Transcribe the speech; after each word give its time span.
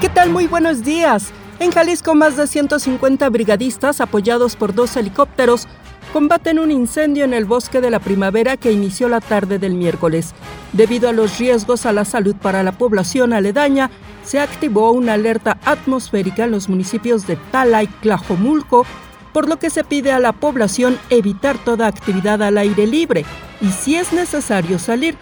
¿Qué 0.00 0.08
tal? 0.08 0.30
Muy 0.30 0.46
buenos 0.46 0.84
días. 0.84 1.32
En 1.58 1.72
Jalisco, 1.72 2.14
más 2.14 2.36
de 2.36 2.46
150 2.46 3.28
brigadistas, 3.30 4.00
apoyados 4.00 4.54
por 4.54 4.72
dos 4.72 4.96
helicópteros, 4.96 5.66
combaten 6.12 6.60
un 6.60 6.70
incendio 6.70 7.24
en 7.24 7.34
el 7.34 7.46
bosque 7.46 7.80
de 7.80 7.90
la 7.90 7.98
primavera 7.98 8.56
que 8.56 8.70
inició 8.70 9.08
la 9.08 9.20
tarde 9.20 9.58
del 9.58 9.74
miércoles. 9.74 10.34
Debido 10.72 11.08
a 11.08 11.12
los 11.12 11.40
riesgos 11.40 11.84
a 11.84 11.92
la 11.92 12.04
salud 12.04 12.36
para 12.36 12.62
la 12.62 12.70
población 12.70 13.32
aledaña, 13.32 13.90
se 14.22 14.38
activó 14.38 14.92
una 14.92 15.14
alerta 15.14 15.58
atmosférica 15.64 16.44
en 16.44 16.52
los 16.52 16.68
municipios 16.68 17.26
de 17.26 17.34
Tala 17.50 17.82
y 17.82 17.88
Tlajomulco, 17.88 18.86
por 19.32 19.48
lo 19.48 19.58
que 19.58 19.68
se 19.68 19.82
pide 19.82 20.12
a 20.12 20.20
la 20.20 20.30
población 20.32 20.96
evitar 21.10 21.58
toda 21.58 21.88
actividad 21.88 22.40
al 22.44 22.58
aire 22.58 22.86
libre 22.86 23.24
y, 23.60 23.70
si 23.70 23.96
es 23.96 24.12
necesario 24.12 24.78
salir, 24.78 25.16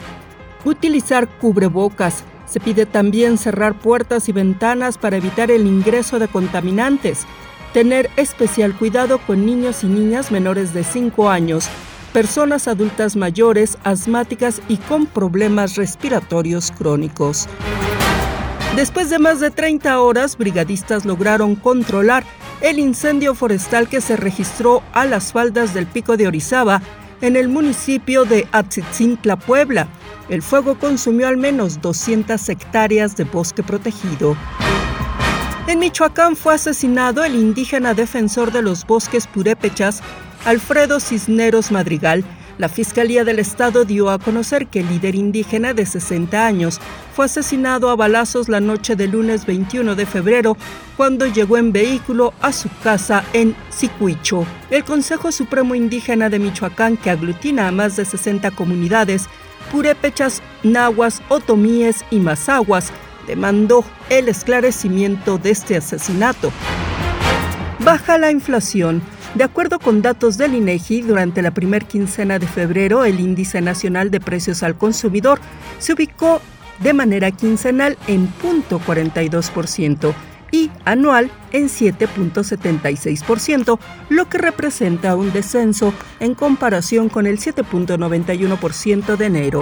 utilizar 0.67 1.29
cubrebocas, 1.29 2.25
se 2.47 2.61
pide 2.61 2.87
también 2.87 3.39
cerrar 3.39 3.79
puertas 3.79 4.29
y 4.29 4.33
ventanas 4.33 4.99
para 4.99 5.17
evitar 5.17 5.51
el 5.51 5.67
ingreso 5.67 6.19
de 6.19 6.29
contaminantes, 6.29 7.27
tener 7.73 8.11
especial 8.17 8.75
cuidado 8.77 9.19
con 9.19 9.45
niños 9.45 9.85
y 9.85 9.89
niñas 9.89 10.31
menores 10.31 10.73
de 10.73 10.85
5 10.85 11.29
años, 11.29 11.69
personas 12.13 12.69
adultas 12.69 13.17
mayores, 13.17 13.77
asmáticas 13.85 14.63
y 14.69 14.79
con 14.79 15.07
problemas 15.07 15.77
respiratorios 15.77 16.73
crónicos. 16.73 17.47
Después 18.75 19.11
de 19.11 19.19
más 19.19 19.41
de 19.41 19.51
30 19.51 20.01
horas, 20.01 20.37
brigadistas 20.37 21.05
lograron 21.05 21.57
controlar 21.57 22.25
el 22.61 22.79
incendio 22.79 23.35
forestal 23.35 23.89
que 23.89 24.01
se 24.01 24.17
registró 24.17 24.83
a 24.93 25.05
las 25.05 25.33
faldas 25.33 25.75
del 25.75 25.87
Pico 25.87 26.17
de 26.17 26.27
Orizaba 26.27 26.83
en 27.21 27.37
el 27.37 27.49
municipio 27.49 28.25
de 28.25 28.47
Atzitzintla, 28.53 29.37
Puebla. 29.37 29.89
El 30.29 30.43
fuego 30.43 30.79
consumió 30.79 31.29
al 31.29 31.37
menos 31.37 31.81
200 31.81 32.49
hectáreas 32.49 33.17
de 33.17 33.25
bosque 33.25 33.63
protegido. 33.63 34.37
En 35.69 35.79
Michoacán 35.79 36.37
fue 36.37 36.55
asesinado 36.55 37.25
el 37.25 37.35
indígena 37.35 37.95
defensor 37.95 38.53
de 38.53 38.63
los 38.63 38.87
bosques 38.87 39.27
purépechas, 39.27 40.03
Alfredo 40.45 41.01
Cisneros 41.01 41.71
Madrigal, 41.71 42.25
la 42.59 42.69
Fiscalía 42.69 43.25
del 43.25 43.39
Estado 43.39 43.85
dio 43.85 44.11
a 44.11 44.19
conocer 44.19 44.67
que 44.67 44.81
el 44.81 44.89
líder 44.89 45.15
indígena 45.15 45.75
de 45.75 45.85
60 45.85 46.47
años 46.47 46.81
fue 47.15 47.27
asesinado 47.27 47.91
a 47.91 47.97
balazos 47.97 48.49
la 48.49 48.61
noche 48.61 48.97
del 48.97 49.13
lunes 49.13 49.47
21 49.47 49.95
de 49.95 50.07
febrero 50.07 50.57
cuando 50.97 51.27
llegó 51.27 51.59
en 51.59 51.73
vehículo 51.73 52.33
a 52.41 52.53
su 52.53 52.69
casa 52.83 53.25
en 53.33 53.55
Sicuicho. 53.71 54.47
El 54.71 54.85
Consejo 54.85 55.33
Supremo 55.33 55.75
Indígena 55.75 56.31
de 56.31 56.39
Michoacán, 56.39 56.97
que 56.97 57.11
aglutina 57.11 57.69
a 57.69 57.73
más 57.73 57.97
de 57.97 58.05
60 58.05 58.51
comunidades, 58.53 59.27
purépechas, 59.71 60.43
nahuas, 60.63 61.23
otomíes 61.29 62.05
y 62.11 62.21
mazaguas, 62.21 62.93
demandó 63.27 63.85
el 64.09 64.29
esclarecimiento 64.29 65.39
de 65.39 65.51
este 65.51 65.77
asesinato. 65.77 66.53
Baja 67.81 68.19
la 68.19 68.31
inflación. 68.31 69.03
De 69.37 69.45
acuerdo 69.45 69.79
con 69.79 70.01
datos 70.01 70.39
del 70.39 70.55
INEGI, 70.55 71.03
durante 71.03 71.43
la 71.43 71.51
primera 71.51 71.87
quincena 71.87 72.39
de 72.39 72.47
febrero, 72.47 73.05
el 73.05 73.21
índice 73.21 73.61
nacional 73.61 74.11
de 74.11 74.19
precios 74.19 74.63
al 74.63 74.79
consumidor 74.79 75.41
se 75.79 75.93
ubicó 75.93 76.41
de 76.79 76.95
manera 76.95 77.31
quincenal 77.31 77.99
en 78.07 78.33
0.42% 78.41 80.15
y 80.53 80.71
anual 80.87 81.31
en 81.53 81.67
7.76%, 81.67 83.79
lo 84.09 84.27
que 84.27 84.39
representa 84.39 85.17
un 85.17 85.31
descenso 85.35 85.93
en 86.19 86.35
comparación 86.35 87.11
con 87.11 87.27
el 87.27 87.39
7.91% 87.39 89.19
de 89.19 89.27
enero. 89.27 89.61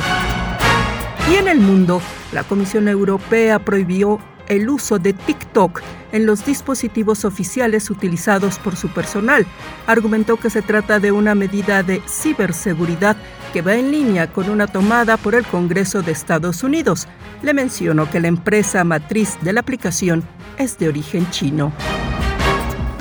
Y 1.29 1.35
en 1.35 1.49
el 1.49 1.59
mundo, 1.59 2.01
la 2.33 2.45
Comisión 2.45 2.87
Europea 2.87 3.59
prohibió 3.59 4.21
el 4.47 4.69
uso 4.69 5.01
de 5.01 5.15
TikTok 5.15 5.83
en 6.15 6.27
los 6.27 6.47
dispositivos 6.47 7.25
oficiales 7.25 7.91
utilizados 7.91 8.61
por 8.61 8.77
su 8.77 8.89
personal. 8.89 9.45
Argumentó 9.89 10.37
que 10.37 10.49
se 10.49 10.63
trata 10.63 11.01
de 11.01 11.11
una 11.11 11.35
medida 11.35 11.83
de 11.83 12.01
ciberseguridad 12.09 13.17
que 13.53 13.63
va 13.63 13.75
en 13.75 13.91
línea 13.91 14.33
con 14.33 14.49
una 14.49 14.69
tomada 14.69 15.17
por 15.17 15.35
el 15.35 15.45
Congreso 15.45 16.03
de 16.03 16.13
Estados 16.13 16.63
Unidos. 16.63 17.09
Le 17.43 17.53
mencionó 17.53 18.09
que 18.09 18.21
la 18.21 18.29
empresa 18.29 18.85
matriz 18.85 19.37
de 19.43 19.53
la 19.53 19.61
aplicación 19.61 20.23
es 20.57 20.79
de 20.79 20.89
origen 20.89 21.29
chino. 21.31 21.73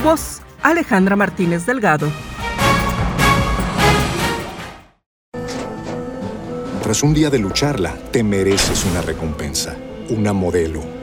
Voz 0.04 0.42
Alejandra 0.64 1.16
Martínez 1.16 1.68
Delgado. 1.68 2.12
Tras 6.82 7.04
un 7.04 7.14
día 7.14 7.30
de 7.30 7.38
lucharla, 7.38 7.96
te 8.12 8.24
mereces 8.24 8.84
una 8.86 9.02
recompensa, 9.04 9.78
una 10.10 10.34
modelo 10.34 11.03